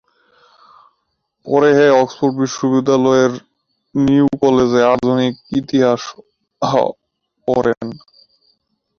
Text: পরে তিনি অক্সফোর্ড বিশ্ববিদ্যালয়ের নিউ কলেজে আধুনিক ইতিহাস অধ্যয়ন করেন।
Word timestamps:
পরে 1.47 1.69
তিনি 1.77 1.91
অক্সফোর্ড 2.01 2.35
বিশ্ববিদ্যালয়ের 2.41 3.33
নিউ 3.95 4.27
কলেজে 4.41 4.81
আধুনিক 4.93 5.33
ইতিহাস 5.59 6.01
অধ্যয়ন 6.61 6.91
করেন। 7.47 7.87